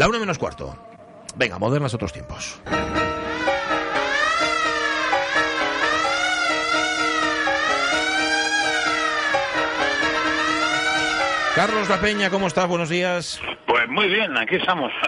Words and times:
La 0.00 0.08
una 0.08 0.18
menos 0.18 0.38
cuarto. 0.38 0.74
Venga, 1.36 1.58
modernas 1.58 1.92
otros 1.92 2.10
tiempos. 2.10 2.58
Carlos 11.54 11.90
La 11.90 12.00
Peña, 12.00 12.30
¿cómo 12.30 12.46
estás? 12.46 12.66
Buenos 12.66 12.88
días. 12.88 13.42
Muy 13.90 14.08
bien, 14.08 14.36
aquí 14.36 14.56
estamos. 14.56 14.92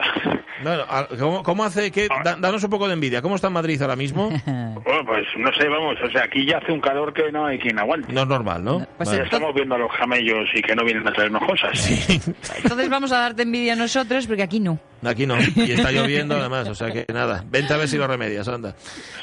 Bueno, 0.62 0.84
¿cómo, 1.18 1.42
cómo 1.42 1.64
hace 1.64 1.90
que 1.90 2.06
da- 2.22 2.36
danos 2.36 2.62
un 2.62 2.70
poco 2.70 2.86
de 2.86 2.94
envidia? 2.94 3.20
¿Cómo 3.20 3.34
está 3.34 3.50
Madrid 3.50 3.82
ahora 3.82 3.96
mismo? 3.96 4.28
Bueno, 4.46 5.04
pues 5.06 5.26
no 5.36 5.52
sé, 5.54 5.66
vamos, 5.68 5.96
o 6.04 6.10
sea, 6.10 6.22
aquí 6.24 6.46
ya 6.46 6.58
hace 6.58 6.70
un 6.70 6.80
calor 6.80 7.12
que 7.12 7.32
no 7.32 7.46
hay 7.46 7.58
quien 7.58 7.78
aguante. 7.80 8.12
No 8.12 8.22
es 8.22 8.28
normal, 8.28 8.62
¿no? 8.62 8.86
Pues 8.96 9.08
Vale. 9.08 9.18
Ya 9.18 9.24
estamos 9.24 9.52
viendo 9.54 9.74
a 9.74 9.78
los 9.78 9.90
camellos 9.92 10.48
y 10.54 10.62
que 10.62 10.76
no 10.76 10.84
vienen 10.84 11.06
a 11.08 11.12
traernos 11.12 11.42
cosas. 11.44 11.90
Entonces 12.62 12.88
vamos 12.88 13.10
a 13.10 13.18
darte 13.18 13.42
envidia 13.42 13.72
a 13.72 13.76
nosotros 13.76 14.26
porque 14.28 14.42
aquí 14.44 14.60
no. 14.60 14.78
Aquí 15.04 15.26
no. 15.26 15.36
Y 15.40 15.72
está 15.72 15.90
lloviendo 15.90 16.36
además, 16.36 16.68
o 16.68 16.74
sea 16.74 16.92
que 16.92 17.06
nada. 17.12 17.44
Vente 17.48 17.74
a 17.74 17.76
ver 17.76 17.88
si 17.88 17.96
lo 17.96 18.06
remedias, 18.06 18.46
anda. 18.48 18.74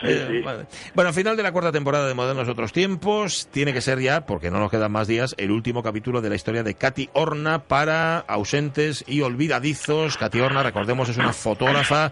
Eh, 0.03 0.41
vale. 0.43 0.65
Bueno, 0.93 1.13
final 1.13 1.37
de 1.37 1.43
la 1.43 1.51
cuarta 1.51 1.71
temporada 1.71 2.07
de 2.07 2.13
Modernos 2.13 2.47
Otros 2.49 2.73
Tiempos. 2.73 3.47
Tiene 3.51 3.73
que 3.73 3.81
ser 3.81 3.99
ya, 3.99 4.25
porque 4.25 4.51
no 4.51 4.59
nos 4.59 4.71
quedan 4.71 4.91
más 4.91 5.07
días, 5.07 5.35
el 5.37 5.51
último 5.51 5.81
capítulo 5.83 6.21
de 6.21 6.29
la 6.29 6.35
historia 6.35 6.63
de 6.63 6.73
Katy 6.73 7.09
Horna 7.13 7.59
para 7.63 8.19
ausentes 8.19 9.03
y 9.07 9.21
olvidadizos. 9.21 10.17
Katy 10.17 10.41
Horna, 10.41 10.63
recordemos, 10.63 11.09
es 11.09 11.17
una 11.17 11.33
fotógrafa 11.33 12.11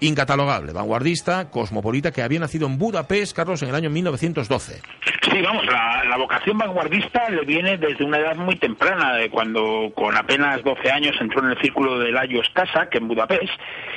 incatalogable, 0.00 0.72
vanguardista, 0.72 1.50
cosmopolita, 1.50 2.12
que 2.12 2.22
había 2.22 2.40
nacido 2.40 2.66
en 2.66 2.78
Budapest, 2.78 3.34
Carlos, 3.36 3.62
en 3.62 3.70
el 3.70 3.74
año 3.74 3.90
1912. 3.90 4.80
Sí, 5.22 5.42
vamos, 5.42 5.66
la, 5.66 6.04
la 6.04 6.16
vocación 6.16 6.56
vanguardista 6.56 7.28
le 7.28 7.42
viene 7.42 7.76
desde 7.76 8.04
una 8.04 8.18
edad 8.18 8.36
muy 8.36 8.56
temprana, 8.56 9.14
de 9.14 9.30
cuando 9.30 9.92
con 9.94 10.16
apenas 10.16 10.62
12 10.62 10.90
años 10.90 11.16
entró 11.20 11.44
en 11.44 11.50
el 11.50 11.60
círculo 11.60 11.98
de 11.98 12.12
Lajos 12.12 12.48
Casa, 12.52 12.88
en 12.90 13.08
Budapest, 13.08 13.52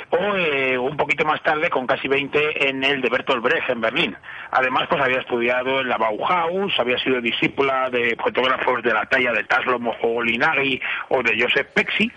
o 0.09 0.36
eh, 0.36 0.78
un 0.78 0.98
poquito 0.98 1.26
más 1.26 1.42
tarde, 1.42 1.70
con 1.70 1.88
casi 1.88 2.08
20, 2.08 2.70
en 2.70 2.84
el 2.84 3.02
de 3.02 3.09
Bertolt 3.09 3.44
Brecht, 3.44 3.70
en 3.70 3.81
Berlín. 3.81 4.16
Además, 4.52 4.88
pues 4.90 5.02
había 5.02 5.20
estudiado 5.20 5.81
en 5.81 5.90
la 5.90 5.97
Bauhaus, 5.97 6.73
había 6.80 6.97
sido 7.00 7.22
discípula 7.22 7.90
de 7.90 8.16
fotógrafos 8.22 8.84
de 8.84 8.94
la 8.94 9.06
talla 9.06 9.31
de 9.31 9.44
Taslo 9.45 9.80
Moholy-Nagy 9.80 10.81
o 11.09 11.23
de 11.23 11.42
Joseph 11.42 11.68
Pexi, 11.73 12.12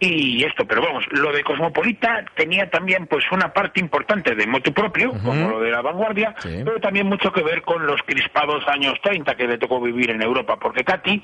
y 0.00 0.44
esto, 0.44 0.66
pero 0.66 0.82
vamos, 0.82 1.04
lo 1.10 1.32
de 1.32 1.42
Cosmopolita 1.42 2.24
tenía 2.34 2.68
también 2.70 3.06
pues 3.06 3.24
una 3.32 3.52
parte 3.52 3.80
importante 3.80 4.34
de 4.34 4.46
motu 4.46 4.72
propio, 4.72 5.12
como 5.22 5.48
lo 5.50 5.60
de 5.60 5.70
la 5.70 5.80
vanguardia, 5.82 6.34
Sí. 6.38 6.60
pero 6.64 6.78
también 6.80 7.06
mucho 7.06 7.32
que 7.32 7.42
ver 7.42 7.62
con 7.62 7.86
los 7.86 8.02
crispados 8.02 8.66
años 8.68 8.94
30 9.02 9.34
que 9.36 9.46
le 9.46 9.58
tocó 9.58 9.80
vivir 9.80 10.10
en 10.10 10.22
Europa, 10.22 10.56
porque 10.58 10.84
Katy, 10.84 11.22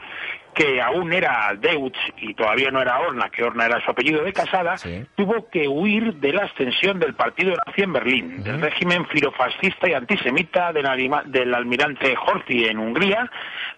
que 0.54 0.80
aún 0.80 1.12
era 1.12 1.54
Deutsch 1.58 1.96
y 2.18 2.34
todavía 2.34 2.70
no 2.70 2.80
era 2.82 2.98
Horna, 3.00 3.30
que 3.30 3.42
Horna 3.44 3.66
era 3.66 3.84
su 3.84 3.90
apellido 3.90 4.22
de 4.22 4.32
casada, 4.32 4.76
Sí. 4.78 5.04
tuvo 5.16 5.48
que 5.50 5.68
huir 5.68 6.14
de 6.14 6.32
la 6.32 6.44
ascensión 6.44 6.98
del 6.98 7.14
partido 7.14 7.54
nazi 7.66 7.82
en 7.82 7.92
Berlín, 7.92 8.42
del 8.42 8.60
régimen 8.60 9.06
firofascista 9.06 9.88
y 9.88 9.92
antisemita 9.94 10.72
del, 10.72 10.86
del 11.26 11.54
almirante 11.54 12.14
Horthy 12.16 12.64
en 12.66 12.78
Hungría, 12.78 13.30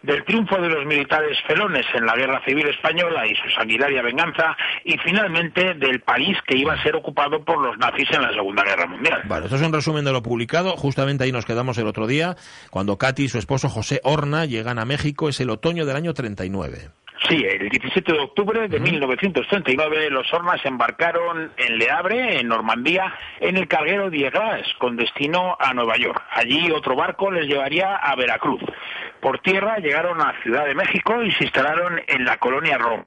del 0.02 0.24
triunfo 0.24 0.56
de 0.60 0.68
los 0.68 0.84
militares 0.84 1.38
felones 1.46 1.86
en 1.94 2.06
la 2.06 2.16
guerra 2.16 2.42
civil 2.44 2.66
española 2.68 3.26
y 3.26 3.34
su 3.36 3.48
sanguinaria 3.50 4.02
venganza, 4.02 4.56
y 4.84 4.96
finalmente 4.98 5.74
del 5.74 6.00
París 6.00 6.36
que 6.46 6.56
iba 6.56 6.74
a 6.74 6.82
ser 6.82 6.96
ocupado 6.96 7.44
por 7.44 7.60
los 7.62 7.78
nazis 7.78 8.08
en 8.12 8.22
la 8.22 8.32
Segunda 8.32 8.64
Guerra 8.64 8.86
Mundial. 8.86 9.22
Vale, 9.26 9.44
esto 9.44 9.56
es 9.56 9.62
un 9.62 9.72
resumen 9.72 10.04
de 10.04 10.12
lo 10.12 10.22
publicado. 10.22 10.76
Justamente 10.76 11.24
ahí 11.24 11.32
nos 11.32 11.44
quedamos 11.46 11.78
el 11.78 11.86
otro 11.86 12.06
día, 12.06 12.36
cuando 12.70 12.98
Katy 12.98 13.24
y 13.24 13.28
su 13.28 13.38
esposo 13.38 13.68
José 13.68 14.00
Horna 14.02 14.44
llegan 14.44 14.78
a 14.78 14.84
México. 14.84 15.28
Es 15.28 15.40
el 15.40 15.50
otoño 15.50 15.86
del 15.86 15.96
año 15.96 16.14
39. 16.14 16.61
Sí, 17.28 17.44
el 17.44 17.68
17 17.68 18.12
de 18.12 18.18
octubre 18.18 18.66
de 18.66 18.80
1939 18.80 20.10
los 20.10 20.32
Hornas 20.32 20.60
embarcaron 20.64 21.52
en 21.56 21.78
Le 21.78 21.88
Havre, 21.88 22.40
en 22.40 22.48
Normandía, 22.48 23.14
en 23.38 23.56
el 23.56 23.68
carguero 23.68 24.10
Diegas, 24.10 24.66
con 24.78 24.96
destino 24.96 25.56
a 25.60 25.72
Nueva 25.72 25.96
York. 25.98 26.20
Allí 26.32 26.70
otro 26.72 26.96
barco 26.96 27.30
les 27.30 27.46
llevaría 27.46 27.94
a 27.94 28.16
Veracruz. 28.16 28.60
Por 29.20 29.38
tierra 29.38 29.78
llegaron 29.78 30.20
a 30.20 30.34
Ciudad 30.42 30.66
de 30.66 30.74
México 30.74 31.22
y 31.22 31.30
se 31.32 31.44
instalaron 31.44 32.00
en 32.08 32.24
la 32.24 32.38
colonia 32.38 32.76
Roma, 32.76 33.06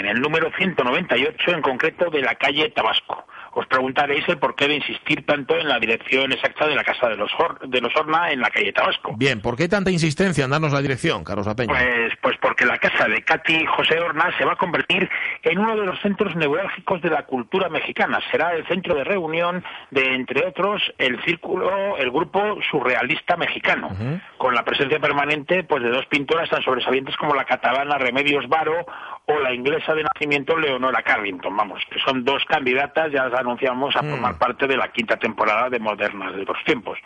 en 0.00 0.06
el 0.06 0.20
número 0.20 0.50
198 0.56 1.50
en 1.52 1.62
concreto 1.62 2.10
de 2.10 2.22
la 2.22 2.34
calle 2.34 2.70
Tabasco. 2.70 3.24
Os 3.54 3.66
preguntaréis 3.66 4.28
el 4.28 4.38
porqué 4.38 4.68
de 4.68 4.76
insistir 4.76 5.24
tanto 5.24 5.56
en 5.56 5.68
la 5.68 5.78
dirección 5.78 6.32
exacta 6.32 6.66
de 6.66 6.74
la 6.74 6.84
casa 6.84 7.08
de 7.08 7.16
los, 7.16 7.30
de 7.66 7.80
los 7.80 7.94
Horna 7.96 8.30
en 8.30 8.40
la 8.40 8.50
calle 8.50 8.72
Tabasco. 8.72 9.14
Bien, 9.16 9.40
¿por 9.40 9.56
qué 9.56 9.68
tanta 9.68 9.90
insistencia 9.90 10.44
en 10.44 10.50
darnos 10.50 10.72
la 10.72 10.82
dirección, 10.82 11.22
Carlos 11.22 11.46
La 11.46 11.54
Peña? 11.54 11.72
Pues, 11.72 12.12
pues 12.20 12.36
porque 12.40 12.66
la 12.66 12.78
casa 12.78 13.06
de 13.06 13.22
Katy 13.22 13.64
José 13.66 14.00
Horna 14.00 14.32
se 14.36 14.44
va 14.44 14.52
a 14.52 14.56
convertir 14.56 15.08
en 15.42 15.58
uno 15.58 15.76
de 15.76 15.86
los 15.86 16.00
centros 16.00 16.34
neurálgicos 16.34 17.00
de 17.02 17.10
la 17.10 17.24
cultura 17.24 17.68
mexicana. 17.68 18.20
Será 18.30 18.54
el 18.54 18.66
centro 18.66 18.94
de 18.94 19.04
reunión 19.04 19.64
de, 19.90 20.14
entre 20.14 20.46
otros, 20.46 20.82
el 20.98 21.22
círculo, 21.24 21.96
el 21.96 22.10
grupo 22.10 22.58
surrealista 22.70 23.36
mexicano, 23.36 23.90
con 24.36 24.54
la 24.54 24.64
presencia 24.64 24.98
permanente 24.98 25.64
pues 25.64 25.82
de 25.82 25.90
dos 25.90 26.06
pintoras 26.06 26.50
tan 26.50 26.62
sobresalientes 26.62 27.16
como 27.16 27.34
la 27.34 27.44
catalana 27.44 27.98
Remedios 27.98 28.48
Varo 28.48 28.84
o 29.26 29.38
la 29.40 29.52
inglesa 29.52 29.94
de 29.94 30.04
nacimiento 30.04 30.56
Leonora 30.56 31.02
Carrington. 31.02 31.56
Vamos, 31.56 31.82
que 31.90 31.98
son 32.00 32.24
dos 32.24 32.44
candidatas, 32.44 33.10
ya 33.12 33.28
las 33.28 33.40
anunciamos, 33.40 33.96
a 33.96 34.02
formar 34.02 34.36
parte 34.38 34.66
de 34.66 34.76
la 34.76 34.88
quinta 34.88 35.16
temporada 35.16 35.70
de 35.70 35.78
Modernas 35.78 36.34
de 36.36 36.44
los 36.44 36.62
Tiempos. 36.64 36.98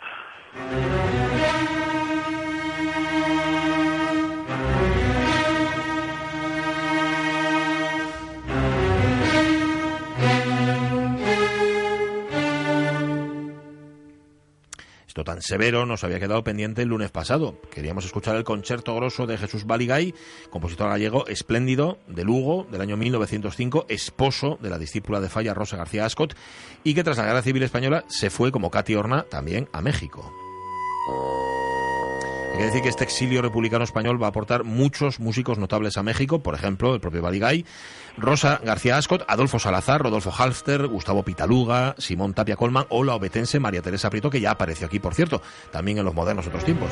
Tan 15.23 15.41
severo 15.41 15.85
nos 15.85 16.03
había 16.03 16.19
quedado 16.19 16.43
pendiente 16.43 16.81
el 16.81 16.89
lunes 16.89 17.11
pasado. 17.11 17.59
Queríamos 17.71 18.05
escuchar 18.05 18.35
el 18.35 18.43
concierto 18.43 18.95
grosso 18.95 19.27
de 19.27 19.37
Jesús 19.37 19.65
Baligay, 19.65 20.13
compositor 20.49 20.89
gallego 20.89 21.27
espléndido 21.27 21.97
de 22.07 22.23
Lugo 22.23 22.65
del 22.71 22.81
año 22.81 22.97
1905, 22.97 23.85
esposo 23.89 24.57
de 24.61 24.69
la 24.69 24.77
discípula 24.77 25.19
de 25.19 25.29
Falla 25.29 25.53
Rosa 25.53 25.77
García 25.77 26.05
Ascot, 26.05 26.35
y 26.83 26.93
que 26.93 27.03
tras 27.03 27.17
la 27.17 27.25
Guerra 27.25 27.41
Civil 27.41 27.63
Española 27.63 28.05
se 28.07 28.29
fue 28.29 28.51
como 28.51 28.71
Katy 28.71 28.95
Horna 28.95 29.23
también 29.23 29.69
a 29.73 29.81
México. 29.81 30.31
Que 32.59 32.65
decir 32.65 32.81
que 32.81 32.89
este 32.89 33.05
exilio 33.05 33.41
republicano 33.41 33.85
español 33.85 34.21
va 34.21 34.25
a 34.25 34.29
aportar 34.31 34.65
muchos 34.65 35.21
músicos 35.21 35.57
notables 35.57 35.95
a 35.95 36.03
México, 36.03 36.43
por 36.43 36.55
ejemplo, 36.55 36.93
el 36.93 36.99
propio 36.99 37.21
Baligay, 37.21 37.63
Rosa 38.17 38.59
García 38.61 38.97
Ascot, 38.97 39.23
Adolfo 39.29 39.59
Salazar, 39.59 40.01
Rodolfo 40.01 40.33
Halfter, 40.37 40.87
Gustavo 40.87 41.23
Pitaluga, 41.23 41.95
Simón 41.99 42.33
Tapia 42.33 42.57
Colman 42.57 42.85
o 42.89 43.05
la 43.05 43.15
obetense 43.15 43.61
María 43.61 43.81
Teresa 43.81 44.09
Prieto, 44.09 44.29
que 44.29 44.41
ya 44.41 44.51
apareció 44.51 44.87
aquí, 44.87 44.99
por 44.99 45.15
cierto, 45.15 45.41
también 45.71 45.99
en 45.99 46.03
los 46.03 46.13
modernos 46.13 46.47
otros 46.47 46.65
tiempos. 46.65 46.89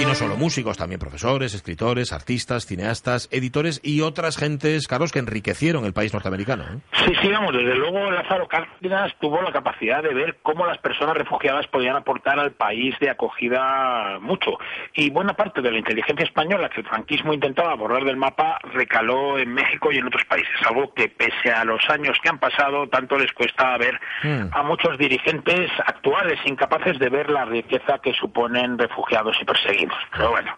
Y 0.00 0.06
no 0.06 0.14
solo 0.14 0.36
músicos, 0.36 0.78
también 0.78 0.98
profesores, 0.98 1.52
escritores, 1.52 2.12
artistas, 2.12 2.64
cineastas, 2.64 3.28
editores 3.30 3.80
y 3.84 4.00
otras 4.00 4.38
gentes, 4.38 4.88
Carlos, 4.88 5.12
que 5.12 5.18
enriquecieron 5.18 5.84
el 5.84 5.92
país 5.92 6.14
norteamericano. 6.14 6.64
¿eh? 6.64 6.78
Sí, 7.04 7.12
sí, 7.20 7.28
vamos, 7.28 7.52
desde 7.52 7.74
luego 7.74 8.10
Lázaro 8.10 8.48
Cárdenas 8.48 9.12
tuvo 9.20 9.42
la 9.42 9.52
capacidad 9.52 10.02
de 10.02 10.14
ver 10.14 10.38
cómo 10.42 10.64
las 10.64 10.78
personas 10.78 11.16
refugiadas 11.16 11.66
podían 11.66 11.96
aportar 11.96 12.38
al 12.40 12.52
país 12.52 12.94
de 13.00 13.10
acogida 13.10 14.18
mucho. 14.20 14.52
Y 14.94 15.10
buena 15.10 15.34
parte 15.34 15.60
de 15.60 15.70
la 15.70 15.78
inteligencia 15.78 16.24
española 16.24 16.70
que 16.70 16.80
el 16.80 16.86
franquismo 16.86 17.34
intentaba 17.34 17.74
borrar 17.74 18.04
del 18.04 18.16
mapa 18.16 18.58
recaló 18.72 19.38
en 19.38 19.52
México 19.52 19.92
y 19.92 19.98
en 19.98 20.06
otros 20.06 20.24
países, 20.24 20.54
algo 20.66 20.94
que 20.94 21.08
pese 21.08 21.52
a 21.52 21.64
los 21.64 21.82
años 21.90 22.16
que 22.22 22.30
han 22.30 22.38
pasado 22.38 22.88
tanto 22.88 23.18
les 23.18 23.32
cuesta 23.32 23.76
ver 23.76 24.00
Mm. 24.22 24.48
a 24.52 24.62
muchos 24.62 24.98
dirigentes 24.98 25.70
actuales 25.86 26.38
incapaces 26.44 26.98
de 26.98 27.08
ver 27.08 27.30
la 27.30 27.44
riqueza 27.46 27.98
que 28.02 28.12
suponen 28.12 28.78
refugiados 28.78 29.36
y 29.40 29.44
perseguidos. 29.44 29.89
Pero 30.12 30.30
bueno. 30.30 30.56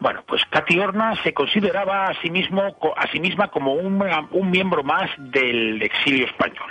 Bueno, 0.00 0.22
pues 0.26 0.42
Katy 0.50 0.78
Horna 0.78 1.20
se 1.24 1.34
consideraba 1.34 2.06
a 2.06 2.14
sí, 2.22 2.30
mismo, 2.30 2.62
a 2.96 3.10
sí 3.10 3.18
misma 3.18 3.48
como 3.48 3.74
un, 3.74 4.00
un 4.30 4.50
miembro 4.50 4.84
más 4.84 5.10
del 5.18 5.82
exilio 5.82 6.26
español. 6.26 6.70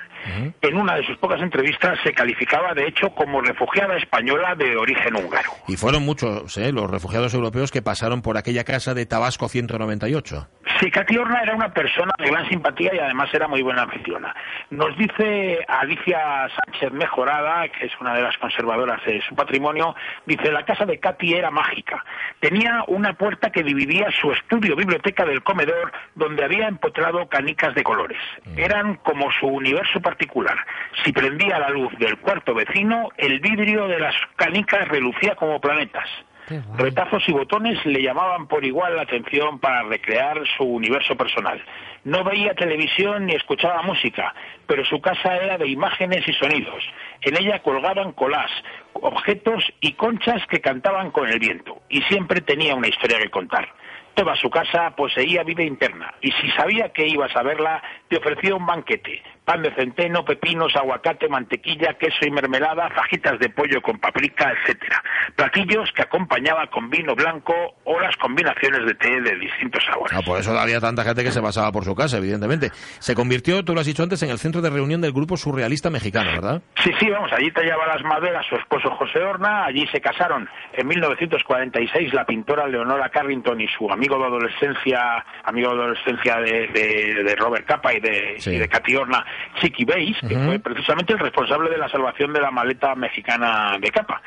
En 0.61 0.77
una 0.77 0.95
de 0.95 1.05
sus 1.05 1.17
pocas 1.17 1.41
entrevistas 1.41 1.97
se 2.03 2.13
calificaba, 2.13 2.73
de 2.73 2.87
hecho, 2.87 3.09
como 3.11 3.41
refugiada 3.41 3.95
española 3.95 4.55
de 4.55 4.75
origen 4.75 5.15
húngaro. 5.15 5.51
Y 5.67 5.77
fueron 5.77 6.03
muchos 6.03 6.57
¿eh? 6.57 6.71
los 6.71 6.89
refugiados 6.89 7.33
europeos 7.33 7.71
que 7.71 7.81
pasaron 7.81 8.21
por 8.21 8.37
aquella 8.37 8.63
casa 8.63 8.93
de 8.93 9.05
Tabasco 9.05 9.47
198. 9.47 10.47
Sí, 10.79 10.91
Katy 10.91 11.17
Horna 11.17 11.41
era 11.41 11.55
una 11.55 11.73
persona 11.73 12.11
de 12.19 12.29
gran 12.29 12.47
simpatía 12.49 12.93
y 12.93 12.99
además 12.99 13.33
era 13.33 13.47
muy 13.47 13.63
buena 13.63 13.83
anfitriona. 13.83 14.35
Nos 14.69 14.95
dice 14.95 15.65
Alicia 15.67 16.47
Sánchez 16.49 16.91
Mejorada, 16.91 17.67
que 17.69 17.87
es 17.87 17.91
una 17.99 18.13
de 18.13 18.21
las 18.21 18.37
conservadoras 18.37 19.03
de 19.03 19.19
su 19.27 19.33
patrimonio, 19.33 19.95
dice, 20.27 20.51
la 20.51 20.65
casa 20.65 20.85
de 20.85 20.99
Katy 20.99 21.33
era 21.33 21.49
mágica. 21.49 22.05
Tenía 22.39 22.83
una 22.87 23.13
puerta 23.13 23.49
que 23.49 23.63
dividía 23.63 24.11
su 24.21 24.31
estudio 24.31 24.75
biblioteca 24.75 25.25
del 25.25 25.41
comedor, 25.41 25.91
donde 26.13 26.43
había 26.43 26.67
empotrado 26.67 27.27
canicas 27.27 27.73
de 27.73 27.83
colores. 27.83 28.19
Eran 28.55 28.97
como 28.97 29.31
su 29.31 29.47
universo 29.47 29.99
particular. 29.99 30.57
Si 31.03 31.11
prendía 31.11 31.57
la 31.57 31.69
luz 31.69 31.91
del 31.97 32.19
cuarto 32.19 32.53
vecino, 32.53 33.09
el 33.17 33.39
vidrio 33.39 33.87
de 33.87 33.99
las 33.99 34.15
canicas 34.35 34.87
relucía 34.89 35.35
como 35.35 35.59
planetas. 35.59 36.07
Retazos 36.77 37.27
y 37.27 37.33
botones 37.33 37.85
le 37.85 38.01
llamaban 38.01 38.47
por 38.47 38.63
igual 38.63 38.95
la 38.95 39.01
atención 39.01 39.59
para 39.59 39.83
recrear 39.83 40.41
su 40.57 40.63
universo 40.63 41.15
personal. 41.17 41.61
No 42.05 42.23
veía 42.23 42.53
televisión 42.53 43.25
ni 43.25 43.35
escuchaba 43.35 43.81
música, 43.81 44.33
pero 44.65 44.85
su 44.85 45.01
casa 45.01 45.35
era 45.35 45.57
de 45.57 45.67
imágenes 45.67 46.25
y 46.25 46.33
sonidos. 46.33 46.83
En 47.21 47.35
ella 47.35 47.59
colgaban 47.59 48.13
colás, 48.13 48.49
objetos 48.93 49.65
y 49.81 49.93
conchas 49.93 50.45
que 50.47 50.61
cantaban 50.61 51.11
con 51.11 51.27
el 51.27 51.39
viento, 51.39 51.81
y 51.89 52.01
siempre 52.03 52.39
tenía 52.39 52.75
una 52.75 52.87
historia 52.87 53.19
que 53.19 53.29
contar. 53.29 53.67
Toda 54.13 54.35
su 54.37 54.49
casa 54.49 54.95
poseía 54.95 55.43
vida 55.43 55.63
interna, 55.63 56.13
y 56.21 56.31
si 56.31 56.49
sabía 56.51 56.93
que 56.93 57.07
ibas 57.07 57.35
a 57.35 57.43
verla, 57.43 57.83
te 58.07 58.17
ofrecía 58.17 58.55
un 58.55 58.65
banquete, 58.65 59.21
pan 59.47 59.63
de 59.63 59.73
centeno, 59.75 60.25
pepinos, 60.25 60.75
aguacate, 60.75 61.29
mantequilla, 61.29 61.93
queso 61.93 62.25
y 62.25 62.31
mermelada, 62.31 62.89
fajitas 62.89 63.39
de 63.39 63.47
pollo 63.47 63.81
con 63.81 63.97
paprika, 63.97 64.51
etcétera. 64.51 65.01
Platillos 65.37 65.89
que 65.95 66.01
acompañaba 66.01 66.67
con 66.67 66.89
vino 66.89 67.15
blanco 67.15 67.53
o 67.85 67.97
las 67.97 68.13
combinaciones 68.17 68.85
de 68.85 68.93
té 68.95 69.21
de 69.21 69.39
distintos 69.39 69.81
sabores. 69.85 70.13
Ah, 70.13 70.21
por 70.25 70.37
eso 70.37 70.51
había 70.59 70.81
tanta 70.81 71.05
gente 71.05 71.23
que 71.23 71.31
se 71.31 71.41
pasaba 71.41 71.71
por 71.71 71.85
su 71.85 71.95
casa, 71.95 72.17
evidentemente. 72.17 72.71
Se 72.99 73.15
convirtió, 73.15 73.63
tú 73.63 73.73
lo 73.73 73.79
has 73.79 73.87
dicho 73.87 74.03
antes, 74.03 74.21
en 74.21 74.31
el 74.31 74.37
centro 74.37 74.61
de 74.61 74.69
reunión 74.69 74.99
del 74.99 75.13
grupo 75.13 75.37
surrealista 75.37 75.89
mexicano, 75.89 76.29
¿verdad? 76.29 76.61
Sí, 76.83 76.91
sí, 76.99 77.09
vamos, 77.09 77.31
allí 77.31 77.49
tallaba 77.51 77.87
las 77.87 78.03
maderas 78.03 78.45
su 78.49 78.55
esposo 78.55 78.89
José 78.97 79.19
Horna, 79.19 79.63
allí 79.63 79.87
se 79.93 80.01
casaron 80.01 80.49
en 80.73 80.87
1946 80.87 82.13
la 82.13 82.25
pintora 82.25 82.67
Leonora 82.67 83.07
Carrington 83.07 83.61
y 83.61 83.67
su 83.69 83.89
amigo 83.89 84.17
de 84.17 84.25
adolescencia, 84.25 85.23
amigo 85.45 85.69
de 85.73 85.83
adolescencia 85.83 86.35
de, 86.41 87.35
Robert 87.37 87.65
Capa 87.65 87.93
y 87.93 88.01
de, 88.01 88.37
y 88.45 88.57
de 88.57 88.67
Katy 88.67 88.95
Horna, 88.95 89.25
Chiqui 89.59 89.85
Beis, 89.85 90.17
que 90.27 90.37
fue 90.37 90.59
precisamente 90.59 91.13
el 91.13 91.19
responsable 91.19 91.69
de 91.69 91.77
la 91.77 91.89
salvación 91.89 92.33
de 92.33 92.41
la 92.41 92.51
maleta 92.51 92.95
mexicana 92.95 93.77
de 93.79 93.89
capa. 93.91 94.21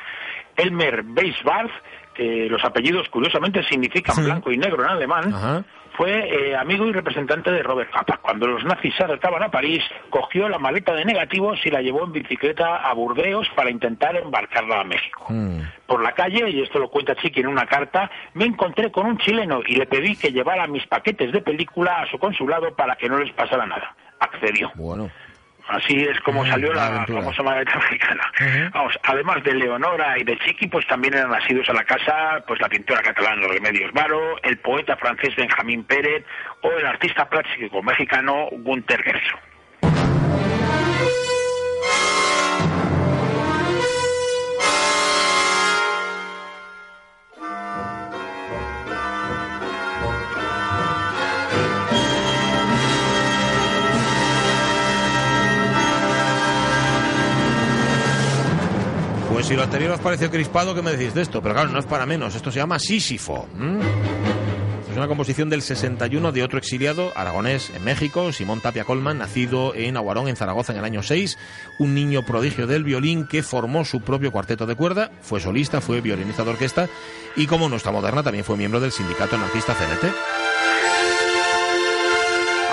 Elmer 0.55 1.03
Beis 1.03 1.41
Barth, 1.43 1.71
que 2.13 2.47
los 2.49 2.63
apellidos 2.63 3.07
curiosamente 3.09 3.63
significan 3.63 4.23
blanco 4.23 4.51
y 4.51 4.57
negro 4.57 4.83
en 4.83 4.89
alemán, 4.89 5.65
fue 5.93 6.51
eh, 6.51 6.55
amigo 6.55 6.85
y 6.85 6.93
representante 6.93 7.51
de 7.51 7.63
Robert 7.63 7.91
Capa. 7.91 8.17
Cuando 8.21 8.47
los 8.47 8.63
nazis 8.63 8.95
se 8.95 9.03
acercaban 9.03 9.43
a 9.43 9.51
París, 9.51 9.83
cogió 10.09 10.47
la 10.47 10.57
maleta 10.57 10.93
de 10.93 11.05
negativos 11.05 11.59
y 11.65 11.69
la 11.69 11.81
llevó 11.81 12.05
en 12.05 12.13
bicicleta 12.13 12.77
a 12.77 12.93
Burdeos 12.93 13.49
para 13.55 13.69
intentar 13.69 14.15
embarcarla 14.15 14.81
a 14.81 14.83
México. 14.83 15.25
Mm. 15.29 15.59
Por 15.85 16.01
la 16.01 16.13
calle, 16.13 16.49
y 16.49 16.61
esto 16.61 16.79
lo 16.79 16.89
cuenta 16.89 17.15
Chiqui 17.15 17.41
en 17.41 17.47
una 17.47 17.65
carta, 17.65 18.09
me 18.33 18.45
encontré 18.45 18.91
con 18.91 19.05
un 19.05 19.17
chileno 19.17 19.61
y 19.65 19.75
le 19.75 19.85
pedí 19.85 20.15
que 20.15 20.31
llevara 20.31 20.65
mis 20.67 20.87
paquetes 20.87 21.31
de 21.31 21.41
película 21.41 22.01
a 22.01 22.09
su 22.09 22.17
consulado 22.17 22.73
para 22.73 22.95
que 22.95 23.09
no 23.09 23.19
les 23.19 23.31
pasara 23.33 23.65
nada 23.65 23.95
accedió. 24.21 24.71
Bueno. 24.75 25.09
Así 25.71 26.01
es 26.01 26.19
como 26.19 26.45
salió 26.45 26.73
la, 26.73 27.05
famosa 27.05 27.43
maleta 27.43 27.77
africana. 27.77 28.29
Vamos, 28.73 28.99
además 29.03 29.41
de 29.43 29.53
Leonora 29.53 30.19
y 30.19 30.23
de 30.23 30.37
Chiqui, 30.39 30.67
pues 30.67 30.85
también 30.85 31.13
eran 31.13 31.31
nacidos 31.31 31.69
a 31.69 31.73
la 31.73 31.85
casa 31.85 32.43
pues 32.45 32.59
la 32.59 32.67
pintora 32.67 33.01
catalana 33.01 33.47
Remedios 33.47 33.91
Varo, 33.93 34.37
el 34.43 34.57
poeta 34.57 34.97
francés 34.97 35.33
Benjamín 35.35 35.85
Pérez 35.85 36.25
o 36.61 36.71
el 36.71 36.85
artista 36.85 37.29
plástico 37.29 37.81
mexicano 37.81 38.47
Gunter 38.51 39.01
Gerso. 39.01 39.50
Si 59.51 59.57
lo 59.57 59.63
anterior 59.63 59.91
os 59.91 59.99
pareció 59.99 60.31
crispado, 60.31 60.73
¿qué 60.73 60.81
me 60.81 60.95
decís 60.95 61.13
de 61.13 61.23
esto? 61.23 61.41
Pero 61.41 61.53
claro, 61.53 61.69
no 61.71 61.79
es 61.79 61.85
para 61.85 62.05
menos, 62.05 62.35
esto 62.35 62.53
se 62.53 62.59
llama 62.59 62.79
Sísifo. 62.79 63.49
Es 64.89 64.95
una 64.95 65.09
composición 65.09 65.49
del 65.49 65.61
61 65.61 66.31
de 66.31 66.41
otro 66.41 66.57
exiliado 66.57 67.11
aragonés 67.17 67.69
en 67.75 67.83
México, 67.83 68.31
Simón 68.31 68.61
Tapia 68.61 68.85
Colman, 68.85 69.17
nacido 69.17 69.75
en 69.75 69.97
Aguarón, 69.97 70.29
en 70.29 70.37
Zaragoza, 70.37 70.71
en 70.71 70.79
el 70.79 70.85
año 70.85 71.03
6, 71.03 71.37
un 71.79 71.93
niño 71.93 72.25
prodigio 72.25 72.65
del 72.65 72.85
violín 72.85 73.27
que 73.27 73.43
formó 73.43 73.83
su 73.83 73.99
propio 73.99 74.31
cuarteto 74.31 74.65
de 74.65 74.75
cuerda, 74.75 75.11
fue 75.21 75.41
solista, 75.41 75.81
fue 75.81 75.99
violinista 75.99 76.45
de 76.45 76.51
orquesta 76.51 76.87
y 77.35 77.45
como 77.45 77.67
nuestra 77.67 77.91
moderna 77.91 78.23
también 78.23 78.45
fue 78.45 78.55
miembro 78.55 78.79
del 78.79 78.93
sindicato 78.93 79.35
anarquista 79.35 79.75
CNT. 79.75 80.40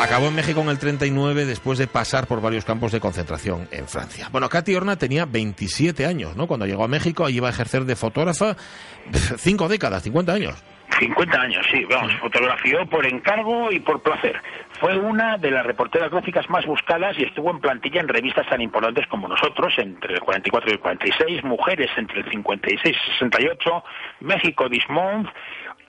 Acabó 0.00 0.28
en 0.28 0.36
México 0.36 0.60
en 0.60 0.68
el 0.68 0.78
39 0.78 1.44
después 1.44 1.78
de 1.78 1.88
pasar 1.88 2.26
por 2.26 2.40
varios 2.40 2.64
campos 2.64 2.92
de 2.92 3.00
concentración 3.00 3.68
en 3.72 3.88
Francia. 3.88 4.28
Bueno, 4.30 4.48
Katy 4.48 4.74
Horna 4.74 4.96
tenía 4.96 5.24
27 5.26 6.06
años, 6.06 6.36
¿no? 6.36 6.46
Cuando 6.46 6.66
llegó 6.66 6.84
a 6.84 6.88
México, 6.88 7.24
allí 7.24 7.38
iba 7.38 7.48
a 7.48 7.50
ejercer 7.50 7.84
de 7.84 7.96
fotógrafa 7.96 8.56
cinco 9.38 9.68
décadas, 9.68 10.04
50 10.04 10.32
años. 10.32 10.62
50 10.98 11.40
años, 11.40 11.66
sí, 11.70 11.84
vamos, 11.84 12.12
fotografió 12.14 12.84
por 12.86 13.06
encargo 13.06 13.70
y 13.70 13.78
por 13.80 14.02
placer. 14.02 14.40
Fue 14.80 14.96
una 14.96 15.36
de 15.36 15.50
las 15.50 15.64
reporteras 15.64 16.10
gráficas 16.10 16.48
más 16.48 16.64
buscadas 16.66 17.16
y 17.18 17.24
estuvo 17.24 17.50
en 17.50 17.60
plantilla 17.60 18.00
en 18.00 18.08
revistas 18.08 18.48
tan 18.48 18.60
importantes 18.60 19.06
como 19.06 19.28
nosotros, 19.28 19.74
entre 19.78 20.14
el 20.14 20.20
44 20.20 20.70
y 20.70 20.72
el 20.72 20.80
46, 20.80 21.44
Mujeres 21.44 21.90
entre 21.96 22.20
el 22.20 22.30
56 22.30 22.80
y 22.84 22.88
el 22.88 23.30
68, 23.30 23.84
México 24.20 24.68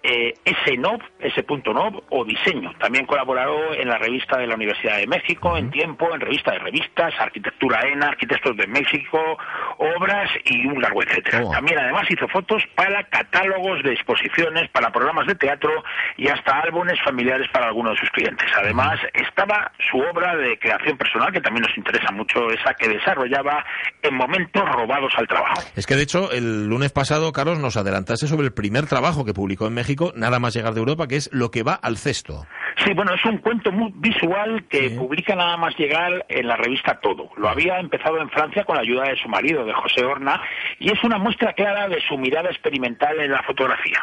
This 0.01 0.03
Month, 0.03 0.03
eh, 0.03 0.33
SNOV, 0.65 1.01
S.NOV 1.19 2.03
o 2.09 2.25
Diseño. 2.25 2.71
También 2.79 3.05
colaboró 3.05 3.73
en 3.73 3.87
la 3.87 3.97
revista 3.97 4.37
de 4.37 4.47
la 4.47 4.55
Universidad 4.55 4.97
de 4.97 5.07
México, 5.07 5.57
en 5.57 5.69
Tiempo, 5.71 6.13
en 6.13 6.21
revista 6.21 6.51
de 6.51 6.59
revistas, 6.59 7.13
Arquitectura 7.19 7.81
ENA, 7.87 8.07
Arquitectos 8.07 8.55
de 8.57 8.67
México, 8.67 9.19
Obras 9.77 10.29
y 10.45 10.65
un 10.65 10.81
largo 10.81 11.03
etcétera. 11.03 11.43
Oh. 11.45 11.51
También 11.51 11.79
además 11.79 12.03
hizo 12.09 12.27
fotos 12.27 12.63
para 12.75 13.03
catálogos 13.05 13.83
de 13.83 13.93
exposiciones, 13.93 14.69
para 14.69 14.91
programas 14.91 15.27
de 15.27 15.35
teatro 15.35 15.71
y 16.17 16.27
hasta 16.27 16.59
álbumes 16.59 16.99
familiares 17.03 17.47
para 17.51 17.67
algunos 17.67 17.93
de 17.93 17.99
sus 17.99 18.09
clientes. 18.11 18.47
Además, 18.57 18.99
estaba 19.13 19.71
su 19.89 19.97
obra 19.97 20.35
de 20.35 20.57
creación 20.59 20.97
personal, 20.97 21.31
que 21.31 21.41
también 21.41 21.63
nos 21.67 21.77
interesa 21.77 22.11
mucho, 22.11 22.49
esa 22.51 22.73
que 22.73 22.87
desarrollaba 22.87 23.63
en 24.01 24.15
momentos 24.15 24.63
robados 24.69 25.11
al 25.17 25.27
trabajo. 25.27 25.61
Es 25.75 25.85
que 25.85 25.95
de 25.95 26.03
hecho, 26.03 26.31
el 26.31 26.67
lunes 26.67 26.91
pasado, 26.91 27.31
Carlos, 27.31 27.59
nos 27.59 27.77
adelantaste 27.77 28.27
sobre 28.27 28.47
el 28.47 28.53
primer 28.53 28.85
trabajo 28.85 29.25
que 29.25 29.33
publicó 29.33 29.67
en 29.67 29.73
México 29.73 29.88
nada 30.15 30.39
más 30.39 30.53
llegar 30.53 30.73
de 30.73 30.79
Europa, 30.79 31.07
que 31.07 31.15
es 31.15 31.29
Lo 31.31 31.51
que 31.51 31.63
va 31.63 31.73
al 31.73 31.97
cesto. 31.97 32.45
Sí, 32.83 32.93
bueno, 32.93 33.13
es 33.13 33.23
un 33.25 33.39
cuento 33.39 33.71
muy 33.71 33.91
visual 33.95 34.65
que 34.69 34.91
publica 34.91 35.35
nada 35.35 35.57
más 35.57 35.77
llegar 35.77 36.25
en 36.29 36.47
la 36.47 36.55
revista 36.55 36.99
Todo. 37.01 37.29
Lo 37.35 37.49
había 37.49 37.79
empezado 37.79 38.21
en 38.21 38.29
Francia 38.29 38.63
con 38.63 38.75
la 38.75 38.83
ayuda 38.83 39.03
de 39.03 39.17
su 39.17 39.27
marido, 39.27 39.65
de 39.65 39.73
José 39.73 40.05
Horna, 40.05 40.41
y 40.79 40.89
es 40.91 41.03
una 41.03 41.17
muestra 41.17 41.53
clara 41.53 41.89
de 41.89 41.99
su 42.07 42.17
mirada 42.17 42.49
experimental 42.49 43.19
en 43.19 43.31
la 43.31 43.43
fotografía 43.43 43.99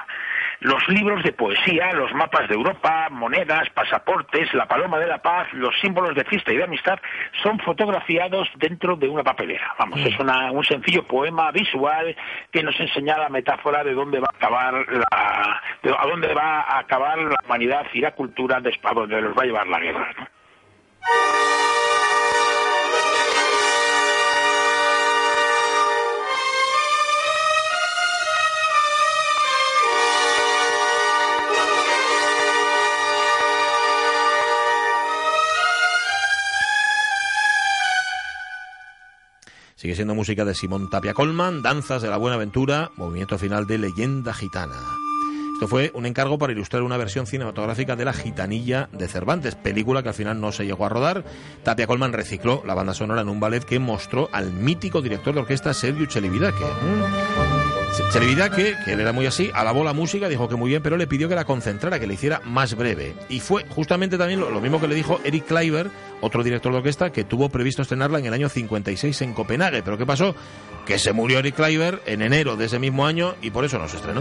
los 0.60 0.88
libros 0.88 1.22
de 1.22 1.32
poesía, 1.32 1.92
los 1.92 2.12
mapas 2.14 2.48
de 2.48 2.54
Europa, 2.54 3.08
monedas, 3.10 3.68
pasaportes, 3.70 4.52
la 4.54 4.66
paloma 4.66 4.98
de 4.98 5.06
la 5.06 5.18
paz, 5.18 5.48
los 5.52 5.78
símbolos 5.80 6.14
de 6.14 6.24
fiesta 6.24 6.52
y 6.52 6.56
de 6.56 6.64
amistad 6.64 6.98
son 7.42 7.58
fotografiados 7.60 8.48
dentro 8.56 8.96
de 8.96 9.08
una 9.08 9.22
papelera. 9.22 9.74
Vamos, 9.78 10.00
es 10.00 10.18
un 10.18 10.64
sencillo 10.64 11.06
poema 11.06 11.50
visual 11.50 12.16
que 12.50 12.62
nos 12.62 12.78
enseña 12.80 13.18
la 13.18 13.28
metáfora 13.28 13.84
de 13.84 13.94
dónde 13.94 14.20
va 14.20 14.28
a 14.32 14.36
acabar 14.36 14.74
la, 14.74 15.60
a 15.98 16.06
dónde 16.06 16.32
va 16.34 16.60
a 16.60 16.78
acabar 16.78 17.18
la 17.18 17.36
humanidad 17.44 17.86
y 17.92 18.00
la 18.00 18.12
cultura 18.12 18.60
de 18.60 18.76
donde 18.94 19.20
los 19.20 19.36
va 19.36 19.42
a 19.42 19.46
llevar 19.46 19.66
la 19.66 19.80
guerra. 19.80 20.14
Sigue 39.86 39.94
siendo 39.94 40.16
música 40.16 40.44
de 40.44 40.52
Simón 40.52 40.90
Tapia 40.90 41.14
Colman, 41.14 41.62
Danzas 41.62 42.02
de 42.02 42.10
la 42.10 42.16
Buena 42.16 42.34
Aventura, 42.34 42.90
movimiento 42.96 43.38
final 43.38 43.68
de 43.68 43.78
Leyenda 43.78 44.34
Gitana. 44.34 44.95
Esto 45.56 45.68
fue 45.68 45.90
un 45.94 46.04
encargo 46.04 46.36
para 46.36 46.52
ilustrar 46.52 46.82
una 46.82 46.98
versión 46.98 47.26
cinematográfica 47.26 47.96
de 47.96 48.04
La 48.04 48.12
Gitanilla 48.12 48.90
de 48.92 49.08
Cervantes, 49.08 49.54
película 49.54 50.02
que 50.02 50.10
al 50.10 50.14
final 50.14 50.38
no 50.38 50.52
se 50.52 50.66
llegó 50.66 50.84
a 50.84 50.90
rodar. 50.90 51.24
Tapia 51.62 51.86
Colman 51.86 52.12
recicló 52.12 52.62
la 52.66 52.74
banda 52.74 52.92
sonora 52.92 53.22
en 53.22 53.30
un 53.30 53.40
ballet 53.40 53.64
que 53.64 53.78
mostró 53.78 54.28
al 54.32 54.52
mítico 54.52 55.00
director 55.00 55.32
de 55.32 55.40
orquesta 55.40 55.72
Sergio 55.72 56.04
Chelividaque. 56.04 56.62
Chelividaque, 58.12 58.74
que 58.84 58.92
él 58.92 59.00
era 59.00 59.12
muy 59.12 59.24
así, 59.24 59.50
alabó 59.54 59.82
la 59.82 59.94
música, 59.94 60.28
dijo 60.28 60.46
que 60.46 60.56
muy 60.56 60.68
bien, 60.68 60.82
pero 60.82 60.98
le 60.98 61.06
pidió 61.06 61.26
que 61.26 61.34
la 61.34 61.46
concentrara, 61.46 61.98
que 61.98 62.06
le 62.06 62.12
hiciera 62.12 62.42
más 62.44 62.76
breve. 62.76 63.14
Y 63.30 63.40
fue 63.40 63.64
justamente 63.66 64.18
también 64.18 64.40
lo, 64.40 64.60
mismo 64.60 64.78
que 64.78 64.88
le 64.88 64.94
dijo 64.94 65.20
Eric 65.24 65.46
Kleiber, 65.46 65.90
otro 66.20 66.44
director 66.44 66.70
de 66.70 66.78
orquesta, 66.78 67.12
que 67.12 67.24
tuvo 67.24 67.48
previsto 67.48 67.80
estrenarla 67.80 68.18
en 68.18 68.26
el 68.26 68.34
año 68.34 68.50
56 68.50 69.22
en 69.22 69.32
Copenhague. 69.32 69.82
Pero 69.82 69.96
¿qué 69.96 70.04
pasó? 70.04 70.34
Que 70.84 70.98
se 70.98 71.14
murió 71.14 71.38
Eric 71.38 71.54
Kleiber 71.54 72.02
en 72.04 72.20
enero 72.20 72.56
de 72.56 72.66
ese 72.66 72.78
mismo 72.78 73.06
año 73.06 73.34
y 73.40 73.50
por 73.50 73.64
eso 73.64 73.78
no 73.78 73.88
se 73.88 73.96
estrenó. 73.96 74.20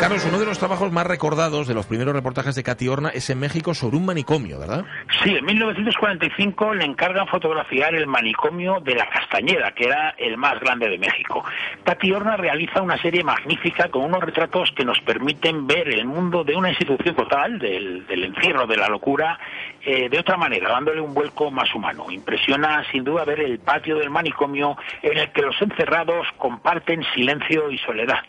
Carlos, 0.00 0.24
uno 0.26 0.38
de 0.38 0.46
los 0.46 0.60
trabajos 0.60 0.92
más 0.92 1.08
recordados 1.08 1.66
de 1.66 1.74
los 1.74 1.86
primeros 1.86 2.14
reportajes 2.14 2.54
de 2.54 2.62
Cati 2.62 2.86
Horna 2.86 3.08
es 3.08 3.30
en 3.30 3.40
México 3.40 3.74
sobre 3.74 3.96
un 3.96 4.06
manicomio, 4.06 4.60
¿verdad? 4.60 4.84
Sí, 5.24 5.34
en 5.34 5.44
1945 5.44 6.74
le 6.74 6.84
encargan 6.84 7.26
fotografiar 7.26 7.96
el 7.96 8.06
manicomio 8.06 8.78
de 8.80 8.94
la 8.94 9.08
Castañeda, 9.08 9.72
que 9.72 9.86
era 9.86 10.14
el 10.16 10.36
más 10.36 10.60
grande 10.60 10.88
de 10.88 10.98
México. 10.98 11.44
Cati 11.82 12.12
Horna 12.12 12.36
realiza 12.36 12.80
una 12.80 12.96
serie 13.02 13.24
magnífica 13.24 13.88
con 13.88 14.04
unos 14.04 14.22
retratos 14.22 14.70
que 14.70 14.84
nos 14.84 15.00
permiten 15.00 15.66
ver 15.66 15.88
el 15.88 16.04
mundo 16.04 16.44
de 16.44 16.54
una 16.54 16.68
institución 16.68 17.16
total, 17.16 17.58
del, 17.58 18.06
encierro, 18.08 18.68
de 18.68 18.76
la 18.76 18.88
locura, 18.88 19.36
eh, 19.82 20.08
de 20.08 20.18
otra 20.20 20.36
manera, 20.36 20.68
dándole 20.70 21.00
un 21.00 21.12
vuelco 21.12 21.50
más 21.50 21.74
humano. 21.74 22.06
Impresiona 22.08 22.84
sin 22.92 23.02
duda 23.02 23.24
ver 23.24 23.40
el 23.40 23.58
patio 23.58 23.96
del 23.96 24.10
manicomio 24.10 24.76
en 25.02 25.18
el 25.18 25.32
que 25.32 25.42
los 25.42 25.60
encerrados 25.60 26.28
comparten 26.36 27.02
silencio 27.14 27.68
y 27.72 27.78
soledad 27.78 28.20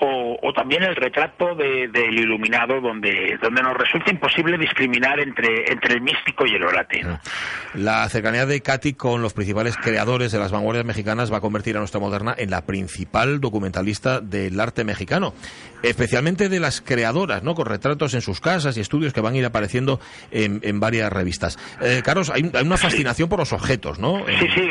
o, 0.00 0.52
también 0.52 0.82
el 0.82 0.96
retrato 0.96 1.54
del 1.54 2.18
iluminado 2.18 2.80
donde, 2.80 3.38
donde 3.42 3.62
nos 3.62 3.76
resulta 3.76 4.10
imposible 4.10 4.58
discriminar 4.58 5.20
entre, 5.20 5.70
entre 5.70 5.94
el 5.94 6.00
místico 6.02 6.44
y 6.46 6.54
el 6.54 6.62
orate. 6.62 7.02
La 7.74 8.08
cercanía 8.08 8.46
de 8.46 8.60
Katy 8.60 8.94
con 8.94 9.22
los 9.22 9.32
principales 9.32 9.76
creadores 9.76 10.32
de 10.32 10.38
las 10.38 10.52
vanguardias 10.52 10.84
mexicanas 10.84 11.32
va 11.32 11.38
a 11.38 11.40
convertir 11.40 11.76
a 11.76 11.78
nuestra 11.78 12.00
moderna 12.00 12.34
en 12.36 12.50
la 12.50 12.66
principal 12.66 13.40
documentalista 13.40 14.20
del 14.20 14.58
arte 14.58 14.84
mexicano, 14.84 15.34
especialmente 15.82 16.48
de 16.48 16.60
las 16.60 16.80
creadoras, 16.80 17.42
¿no? 17.42 17.54
con 17.54 17.66
retratos 17.66 18.14
en 18.14 18.20
sus 18.20 18.40
casas 18.40 18.76
y 18.76 18.80
estudios 18.80 19.12
que 19.12 19.20
van 19.20 19.34
a 19.34 19.38
ir 19.38 19.44
apareciendo 19.44 20.00
en, 20.30 20.60
en 20.62 20.80
varias 20.80 21.12
revistas. 21.12 21.58
Eh, 21.80 22.02
Carlos, 22.04 22.30
hay, 22.30 22.42
una 22.42 22.76
fascinación 22.76 23.28
por 23.28 23.38
los 23.38 23.52
objetos, 23.52 23.98
¿no? 23.98 24.24
Sí, 24.26 24.48
sí, 24.54 24.70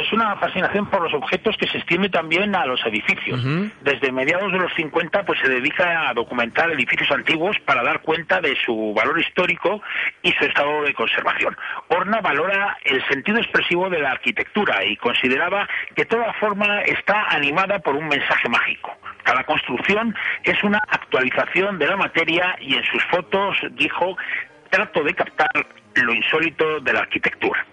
es 0.00 0.12
una 0.12 0.36
fascinación 0.36 0.86
por 0.86 1.02
los 1.02 1.14
objetos 1.14 1.56
que 1.58 1.66
se 1.68 1.78
extiende 1.78 2.08
también 2.08 2.54
a 2.54 2.66
los 2.66 2.80
edificios. 2.86 3.40
Desde 3.82 4.12
mediados 4.12 4.52
de 4.52 4.57
los 4.60 4.72
50 4.74 5.24
pues 5.24 5.40
se 5.40 5.48
dedica 5.48 6.08
a 6.08 6.14
documentar 6.14 6.70
edificios 6.70 7.10
antiguos 7.10 7.56
para 7.64 7.82
dar 7.82 8.00
cuenta 8.02 8.40
de 8.40 8.56
su 8.64 8.92
valor 8.94 9.18
histórico 9.20 9.82
y 10.22 10.32
su 10.32 10.44
estado 10.44 10.82
de 10.82 10.94
conservación. 10.94 11.56
Horna 11.88 12.20
valora 12.20 12.76
el 12.84 13.06
sentido 13.08 13.38
expresivo 13.38 13.88
de 13.88 14.00
la 14.00 14.12
arquitectura 14.12 14.84
y 14.84 14.96
consideraba 14.96 15.68
que 15.94 16.04
toda 16.04 16.32
forma 16.34 16.82
está 16.82 17.24
animada 17.28 17.78
por 17.78 17.94
un 17.94 18.08
mensaje 18.08 18.48
mágico. 18.48 18.96
Cada 19.22 19.44
construcción 19.44 20.14
es 20.42 20.62
una 20.64 20.78
actualización 20.88 21.78
de 21.78 21.86
la 21.86 21.96
materia 21.96 22.56
y 22.60 22.74
en 22.74 22.84
sus 22.84 23.04
fotos 23.04 23.56
dijo 23.72 24.16
trato 24.70 25.02
de 25.02 25.14
captar 25.14 25.66
lo 25.94 26.14
insólito 26.14 26.80
de 26.80 26.92
la 26.92 27.00
arquitectura. 27.00 27.66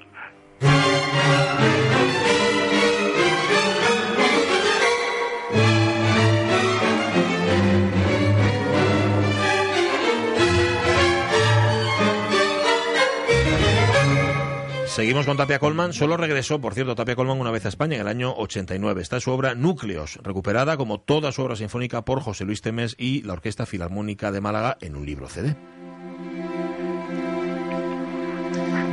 Seguimos 15.06 15.28
con 15.28 15.38
Tapia 15.38 15.60
Colman. 15.60 15.94
Solo 15.94 16.18
regresó, 16.18 16.60
por 16.60 16.74
cierto, 16.74 16.96
Tapia 16.96 17.16
Colman 17.16 17.40
una 17.40 17.52
vez 17.52 17.64
a 17.66 17.70
España 17.70 17.94
en 17.94 18.02
el 18.02 18.08
año 18.08 18.34
89. 18.38 19.04
Está 19.04 19.20
su 19.20 19.30
obra 19.30 19.54
Núcleos, 19.54 20.18
recuperada 20.24 20.78
como 20.78 21.00
toda 21.00 21.32
su 21.32 21.44
obra 21.44 21.56
sinfónica 21.56 22.04
por 22.04 22.22
José 22.22 22.44
Luis 22.44 22.64
Temes 22.64 22.96
y 22.98 23.22
la 23.22 23.34
Orquesta 23.34 23.68
Filarmónica 23.68 24.32
de 24.32 24.42
Málaga 24.42 24.80
en 24.82 24.96
un 24.96 25.06
libro 25.06 25.30
CD. 25.30 25.56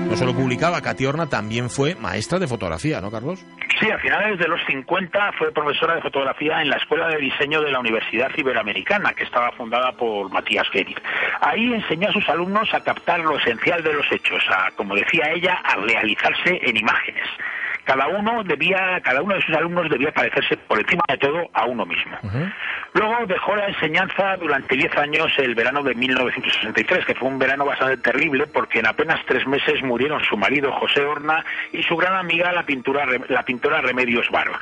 No 0.07 0.15
solo 0.19 0.37
publicaba, 0.37 0.83
Catiorna 0.83 1.31
también 1.31 1.71
fue 1.71 1.95
maestra 1.95 2.39
de 2.39 2.47
fotografía, 2.47 3.01
¿no, 3.01 3.11
Carlos? 3.11 3.41
Sí, 3.83 3.91
a 3.91 3.99
finales 3.99 4.39
de 4.39 4.47
los 4.47 4.65
50 4.65 5.33
fue 5.33 5.51
profesora 5.51 5.97
de 5.97 6.03
fotografía 6.03 6.63
en 6.63 6.71
la 6.71 6.77
Escuela 6.77 7.09
de 7.09 7.17
Diseño 7.17 7.61
de 7.61 7.73
la 7.73 7.81
Universidad 7.81 8.31
Iberoamericana, 8.37 9.13
que 9.13 9.25
estaba 9.25 9.51
fundada 9.51 9.91
por 9.91 10.31
Matías 10.31 10.69
Gerir. 10.69 11.03
Ahí 11.41 11.75
enseñó 11.75 12.09
a 12.09 12.13
sus 12.13 12.29
alumnos 12.29 12.73
a 12.75 12.85
captar 12.85 13.19
lo 13.19 13.37
esencial 13.39 13.83
de 13.83 13.93
los 13.93 14.07
hechos, 14.13 14.45
a, 14.51 14.71
como 14.77 14.95
decía 14.95 15.33
ella, 15.35 15.61
a 15.65 15.75
realizarse 15.79 16.61
en 16.63 16.77
imágenes 16.77 17.27
cada 17.85 18.07
uno 18.09 18.43
debía, 18.45 19.01
cada 19.03 19.23
uno 19.23 19.35
de 19.35 19.43
sus 19.43 19.55
alumnos 19.55 19.91
debía 19.91 20.13
parecerse 20.13 20.57
por 20.57 20.79
encima 20.79 21.03
de 21.09 21.19
todo 21.19 21.51
a 21.53 21.67
uno 21.67 21.85
mismo. 21.85 22.17
Luego 22.95 23.27
dejó 23.27 23.57
la 23.57 23.69
enseñanza 23.69 24.37
durante 24.37 24.77
10 24.77 24.97
años 24.97 25.33
el 25.39 25.55
verano 25.55 25.83
de 25.83 25.95
1963, 25.95 27.07
que 27.07 27.15
fue 27.15 27.29
un 27.29 27.39
verano 27.39 27.65
bastante 27.65 27.97
terrible 27.99 28.47
porque 28.47 28.81
en 28.81 28.87
apenas 28.87 29.21
tres 29.27 29.47
meses 29.47 29.83
murieron 29.83 30.23
su 30.25 30.37
marido 30.37 30.71
José 30.73 31.01
Horna 31.01 31.45
y 31.73 31.83
su 31.83 31.97
gran 31.97 32.17
amiga 32.17 32.53
la 32.53 32.65
pintura 32.65 33.07
la 33.29 33.43
pintora 33.45 33.81
Remedios 33.81 34.29
Varo. 34.31 34.53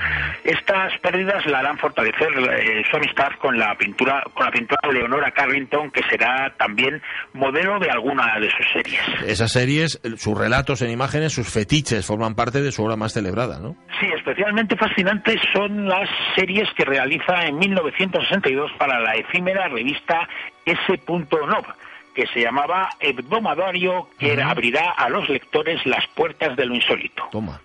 Estas 0.44 0.96
pérdidas 1.00 1.44
la 1.46 1.58
harán 1.58 1.78
fortalecer 1.78 2.28
eh, 2.52 2.84
su 2.88 2.96
amistad 2.96 3.30
con 3.40 3.58
la 3.58 3.76
pintura 3.76 4.22
con 4.32 4.46
la 4.46 4.52
pintora 4.52 4.92
Leonora 4.92 5.30
Carrington, 5.32 5.90
que 5.90 6.02
será 6.08 6.54
también 6.56 7.02
modelo 7.32 7.78
de 7.78 7.90
alguna 7.90 8.38
de 8.38 8.50
sus 8.50 8.66
series. 8.72 9.00
Esas 9.26 9.52
series, 9.52 10.00
sus 10.16 10.38
relatos 10.38 10.82
en 10.82 10.90
imágenes, 10.90 11.32
sus 11.32 11.48
fetiches 11.48 12.06
forman 12.06 12.34
parte 12.34 12.62
de 12.62 12.70
su 12.70 12.84
obra 12.84 12.96
más 12.96 13.09
celebrada, 13.10 13.58
¿no? 13.58 13.76
Sí, 14.00 14.06
especialmente 14.16 14.76
fascinantes 14.76 15.40
son 15.52 15.88
las 15.88 16.08
series 16.34 16.68
que 16.74 16.84
realiza 16.84 17.46
en 17.46 17.58
1962 17.58 18.72
para 18.78 19.00
la 19.00 19.14
efímera 19.16 19.68
revista 19.68 20.28
S.Nov 20.64 21.66
que 22.14 22.26
se 22.28 22.40
llamaba 22.40 22.90
Hebdomadario, 22.98 24.08
que 24.18 24.42
abrirá 24.42 24.90
a 24.90 25.08
los 25.08 25.28
lectores 25.28 25.84
las 25.86 26.06
puertas 26.08 26.56
de 26.56 26.66
lo 26.66 26.74
insólito. 26.74 27.28
Toma. 27.30 27.60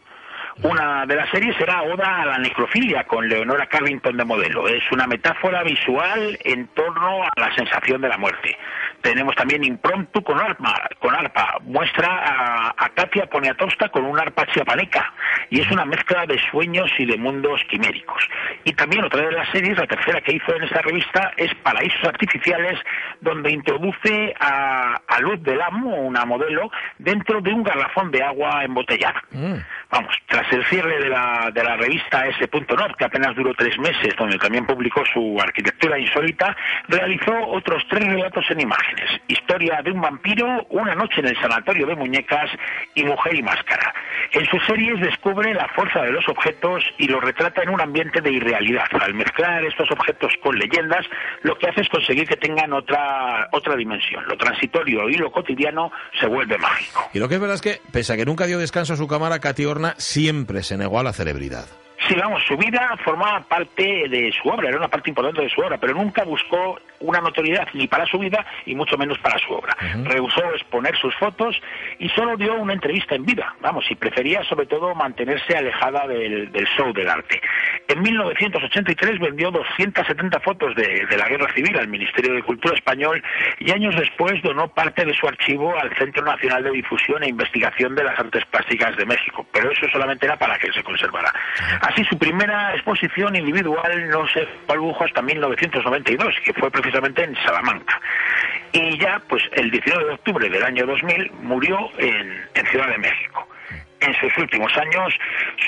Una 0.64 1.06
de 1.06 1.16
las 1.18 1.30
series 1.32 1.56
será 1.58 1.82
Oda 1.82 2.22
a 2.22 2.26
la 2.26 2.38
necrofilia 2.38 3.04
con 3.04 3.28
Leonora 3.28 3.68
Carrington 3.68 4.16
de 4.16 4.24
modelo. 4.24 4.70
Es 4.70 4.84
una 4.92 5.06
metáfora 5.06 5.64
visual 5.64 6.40
en 6.46 6.68
torno 6.68 7.24
a 7.24 7.30
la 7.36 7.54
sensación 7.56 8.00
de 8.02 8.08
la 8.08 8.18
muerte. 8.18 8.58
Tenemos 9.06 9.36
también 9.36 9.64
Impromptu 9.64 10.24
con 10.24 10.40
arpa, 10.40 10.90
con 10.98 11.14
arpa. 11.14 11.60
muestra 11.62 12.08
a, 12.08 12.74
a 12.76 12.90
Katia 12.90 13.28
Poniatowska 13.28 13.90
con 13.90 14.04
un 14.04 14.20
arpa 14.20 14.48
chiapaneca 14.48 15.14
y 15.52 15.62
es 15.62 15.70
una 15.70 15.86
mezcla 15.86 16.26
de 16.26 16.40
sueños 16.50 16.90
y 16.98 17.06
de 17.06 17.16
mundos 17.16 17.62
quiméricos. 17.70 18.28
Y 18.64 18.74
también 18.74 19.04
otra 19.04 19.22
de 19.22 19.32
las 19.32 19.48
series, 19.50 19.78
la 19.78 19.86
tercera 19.86 20.22
que 20.22 20.34
hizo 20.34 20.56
en 20.56 20.64
esta 20.64 20.82
revista, 20.82 21.32
es 21.38 21.54
Paraísos 21.56 22.04
Artificiales, 22.04 22.80
donde 23.22 23.52
introduce 23.52 24.34
a, 24.40 25.00
a 25.08 25.20
Luz 25.20 25.42
del 25.44 25.62
Amo, 25.62 25.96
una 25.96 26.26
modelo, 26.26 26.72
dentro 26.98 27.42
de 27.42 27.54
un 27.54 27.62
garrafón 27.62 28.10
de 28.10 28.24
agua 28.24 28.64
embotellada. 28.64 29.24
Mm. 29.30 29.58
Vamos, 29.92 30.16
tras 30.28 30.52
el 30.52 30.66
cierre 30.66 31.00
de 31.00 31.10
la, 31.10 31.52
de 31.54 31.64
la 31.64 31.78
revista 31.78 32.28
S.Nord, 32.28 32.96
que 32.98 33.06
apenas 33.06 33.36
duró 33.36 33.54
tres 33.54 33.78
meses, 33.78 34.16
donde 34.18 34.40
también 34.40 34.66
publicó 34.66 35.04
su 35.14 35.38
arquitectura 35.40 36.00
insólita, 36.00 36.58
realizó 36.88 37.34
otros 37.48 37.84
tres 37.88 38.04
relatos 38.08 38.44
en 38.50 38.62
Historia 39.28 39.82
de 39.84 39.92
un 39.92 40.02
vampiro, 40.02 40.66
Una 40.70 40.96
noche 40.96 41.22
en 41.22 41.28
el 41.28 41.38
sanatorio 41.40 41.88
de 41.88 41.96
muñecas 41.96 42.50
y 42.94 43.04
Mujer 43.04 43.36
y 43.36 43.44
máscara. 43.44 43.94
En 44.32 44.46
sus 44.46 44.64
series 44.66 45.00
descubre 45.00 45.54
la 45.54 45.68
fuerza 45.70 46.02
de 46.02 46.12
los 46.12 46.28
objetos 46.28 46.84
y 46.98 47.08
los 47.08 47.24
retrata 47.24 47.64
en 47.64 47.70
un 47.70 47.82
ambiente 47.82 48.22
de 48.22 48.32
irrealidad. 48.32 48.88
Al 49.00 49.14
mezclar 49.14 49.64
estos 49.66 49.90
objetos 49.92 50.34
con 50.42 50.58
leyendas, 50.58 51.06
lo 51.44 51.58
que 51.58 51.68
hace 51.68 51.82
es 51.82 51.90
conseguir 51.90 52.28
que 52.28 52.36
tengan 52.36 52.74
otra, 52.74 53.48
otra 53.52 53.76
dimensión. 53.76 54.24
Lo 54.28 54.38
transitorio 54.38 55.10
y 55.10 55.16
lo 55.16 55.32
cotidiano 55.32 55.92
se 56.20 56.28
vuelve 56.28 56.58
mágico. 56.58 57.10
Y 57.14 57.20
lo 57.20 57.30
que 57.30 57.36
es 57.36 57.42
verdad 57.42 57.56
es 57.56 57.62
que, 57.62 57.82
pese 57.92 58.14
a 58.14 58.18
que 58.18 58.26
nunca 58.26 58.46
dio 58.46 58.60
descanso 58.60 58.94
a 58.94 58.98
su 58.98 59.08
cámara, 59.08 59.40
Katy 59.40 59.66
Horna 59.66 59.94
siempre 59.98 60.64
se 60.64 60.78
negó 60.78 61.00
a 61.00 61.04
la 61.04 61.14
celebridad. 61.14 61.66
Sí, 62.08 62.14
vamos, 62.16 62.44
su 62.46 62.56
vida 62.56 62.96
formaba 63.04 63.40
parte 63.42 64.08
de 64.08 64.32
su 64.32 64.48
obra, 64.50 64.70
era 64.70 64.78
una 64.78 64.88
parte 64.88 65.10
importante 65.10 65.42
de 65.42 65.50
su 65.50 65.62
obra, 65.62 65.78
pero 65.78 65.94
nunca 65.94 66.24
buscó 66.24 66.78
una 67.00 67.20
notoriedad 67.20 67.68
ni 67.74 67.88
para 67.88 68.06
su 68.06 68.20
vida 68.20 68.46
y 68.66 68.76
mucho 68.76 68.98
menos 68.98 69.18
para 69.20 69.38
su 69.40 69.54
obra. 69.54 69.76
Rehusó 70.04 70.44
exponer 70.54 70.96
sus 70.98 71.16
fotos 71.16 71.60
y 72.00 72.10
solo 72.10 72.38
dio 72.38 72.56
una 72.56 72.74
entrevista 72.74 73.16
en 73.16 73.26
vida, 73.26 73.56
vamos, 73.62 73.86
y 73.90 73.96
prefería 73.96 74.44
sobre 74.44 74.66
todo 74.68 74.94
mantenerse 74.94 75.58
alejada 75.58 76.08
del, 76.08 76.52
show 76.78 76.94
del 76.94 77.10
arte. 77.10 77.42
En 77.88 78.02
1983 78.02 79.20
vendió 79.20 79.52
270 79.52 80.40
fotos 80.42 80.76
de, 80.76 81.06
de, 81.06 81.18
la 81.18 81.28
guerra 81.28 81.52
civil 81.54 81.78
al 81.78 81.88
Ministerio 81.88 82.34
de 82.34 82.44
Cultura 82.44 82.76
español 82.76 83.24
y 83.60 83.72
años 83.72 83.96
después 83.96 84.42
donó 84.42 84.68
parte 84.68 85.06
de 85.06 85.14
su 85.14 85.28
archivo 85.28 85.76
al 85.78 85.96
Centro 85.98 86.24
Nacional 86.24 86.64
de 86.64 86.72
Difusión 86.72 87.24
e 87.24 87.30
Investigación 87.30 87.96
de 87.96 88.04
las 88.04 88.18
Artes 88.20 88.46
Plásticas 88.46 88.96
de 88.98 89.06
México, 89.06 89.46
pero 89.52 89.72
eso 89.72 89.88
solamente 89.92 90.26
era 90.26 90.38
para 90.38 90.58
que 90.58 90.72
se 90.72 90.84
conservara. 90.84 91.34
Así 91.96 92.04
su 92.10 92.18
primera 92.18 92.74
exposición 92.74 93.38
individual 93.38 94.10
no 94.10 94.28
se 94.28 94.46
produjo 94.68 95.06
hasta 95.06 95.22
1992, 95.22 96.36
que 96.44 96.52
fue 96.52 96.70
precisamente 96.70 97.24
en 97.24 97.34
Salamanca. 97.38 98.02
Y 98.74 98.98
ya, 99.00 99.22
pues 99.30 99.42
el 99.54 99.72
19 99.72 100.04
de 100.04 100.14
octubre 100.16 100.50
del 100.50 100.62
año 100.62 100.86
2000 100.86 101.32
murió 101.44 101.90
en, 101.98 102.66
Ciudad 102.70 102.90
de 102.90 102.98
México 102.98 103.48
en 104.02 104.14
sus 104.16 104.38
últimos 104.38 104.76
años, 104.76 105.14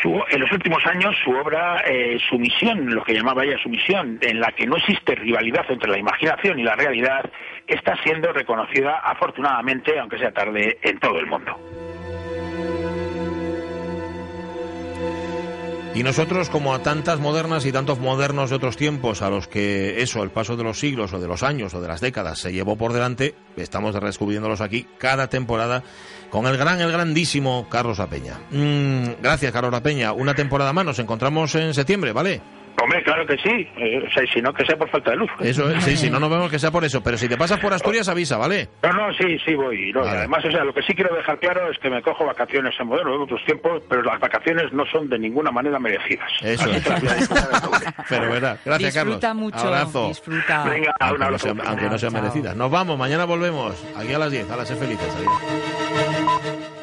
su, 0.02 0.22
en 0.30 0.42
los 0.42 0.52
últimos 0.52 0.86
años 0.86 1.16
su 1.24 1.32
obra, 1.32 1.82
eh, 1.88 2.20
su 2.30 2.38
misión, 2.38 2.94
lo 2.94 3.06
que 3.06 3.14
llamaba 3.14 3.46
ella 3.46 3.58
su 3.64 3.70
misión, 3.70 4.20
en 4.22 4.42
la 4.42 4.52
que 4.52 4.68
no 4.68 4.76
existe 4.76 5.16
rivalidad 5.16 5.66
entre 5.70 5.90
la 5.90 5.98
imaginación 5.98 6.60
y 6.60 6.64
la 6.64 6.76
realidad, 6.76 7.24
está 7.66 7.96
siendo 8.04 8.34
reconocida 8.34 9.00
afortunadamente, 9.00 9.98
aunque 9.98 10.18
sea 10.18 10.34
tarde, 10.34 10.78
en 10.82 11.00
todo 11.00 11.20
el 11.20 11.28
mundo. 11.28 11.58
Y 15.98 16.04
nosotros, 16.04 16.52
como 16.52 16.76
a 16.76 16.84
tantas 16.84 17.20
modernas 17.20 17.66
y 17.66 17.72
tantos 17.72 17.98
modernos 17.98 18.52
de 18.52 18.56
otros 18.56 18.78
tiempos, 18.78 19.24
a 19.24 19.32
los 19.32 19.48
que 19.48 20.00
eso, 20.04 20.22
el 20.22 20.30
paso 20.30 20.56
de 20.56 20.64
los 20.64 20.80
siglos 20.80 21.12
o 21.12 21.20
de 21.20 21.28
los 21.28 21.42
años 21.42 21.74
o 21.74 21.82
de 21.82 21.88
las 21.88 22.02
décadas 22.02 22.38
se 22.38 22.54
llevó 22.54 22.76
por 22.76 22.94
delante, 22.94 23.34
estamos 23.56 23.96
redescubriéndolos 23.96 24.62
aquí 24.62 24.86
cada 25.00 25.28
temporada 25.28 25.82
con 26.30 26.46
el 26.46 26.56
gran, 26.56 26.82
el 26.82 26.92
grandísimo 26.92 27.66
Carlos 27.68 28.00
Apeña. 28.00 28.40
Mm, 28.52 29.24
gracias, 29.24 29.52
Carlos 29.52 29.74
Apeña. 29.74 30.14
Una 30.14 30.36
temporada 30.36 30.72
más, 30.72 30.86
nos 30.86 31.00
encontramos 31.00 31.56
en 31.56 31.74
septiembre, 31.74 32.12
¿vale? 32.12 32.44
Hombre, 32.82 33.04
claro 33.04 33.26
que 33.26 33.36
sí. 33.38 33.68
Eh, 33.78 34.04
o 34.08 34.12
sea, 34.12 34.24
si 34.32 34.40
no, 34.42 34.54
que 34.54 34.64
sea 34.64 34.78
por 34.78 34.88
falta 34.90 35.12
de 35.12 35.18
luz. 35.18 35.30
Eso 35.40 35.70
es, 35.72 35.84
sí, 35.84 35.98
si 35.98 36.10
no 36.12 36.20
nos 36.20 36.30
vemos 36.30 36.50
que 36.52 36.60
sea 36.60 36.70
por 36.72 36.86
eso. 36.86 37.02
Pero 37.02 37.18
si 37.18 37.28
te 37.28 37.36
pasas 37.36 37.60
por 37.60 37.74
Asturias, 37.74 38.08
avisa, 38.08 38.38
¿vale? 38.38 38.70
No, 38.84 38.94
no, 38.94 39.14
sí, 39.14 39.38
sí 39.44 39.56
voy. 39.56 39.92
No, 39.92 40.02
y 40.02 40.06
Vale. 40.06 40.18
Además, 40.20 40.46
o 40.46 40.52
sea, 40.52 40.64
lo 40.64 40.74
que 40.74 40.84
sí 40.84 40.94
quiero 40.94 41.16
dejar 41.16 41.40
claro 41.40 41.72
es 41.72 41.80
que 41.80 41.90
me 41.90 42.02
cojo 42.04 42.26
vacaciones 42.26 42.76
en 42.80 42.88
modelo 42.88 43.18
de 43.18 43.24
otros 43.24 43.44
tiempos, 43.46 43.82
pero 43.90 44.04
las 44.04 44.20
vacaciones 44.20 44.72
no 44.74 44.86
son 44.92 45.10
de 45.10 45.18
ninguna 45.18 45.52
manera 45.52 45.80
merecidas. 45.80 46.30
Eso 46.42 46.64
Así 46.70 46.72
es. 46.78 46.84
que. 46.84 47.34
Pero 48.10 48.32
verá, 48.32 48.58
gracias, 48.66 48.94
Disfruta 48.94 49.28
Carlos. 49.28 49.36
mucho. 49.44 49.58
Abrazo. 49.68 50.08
Disfruta. 50.10 50.64
Venga, 50.66 50.92
un 51.00 51.08
Aunque 51.08 51.20
no, 51.20 51.26
abrazo. 51.26 51.44
sean, 51.46 51.62
aunque 51.68 51.90
no 51.90 51.98
sean 51.98 52.14
merecidas. 52.14 52.56
Nos 52.56 52.70
vamos, 52.72 52.98
mañana 52.98 53.26
volvemos. 53.26 53.76
Aquí 53.98 54.14
a 54.14 54.20
las 54.20 54.32
10, 54.32 54.52
a 54.52 54.56
las 54.56 54.72
felices. 54.72 55.08
Adiós. 55.18 56.77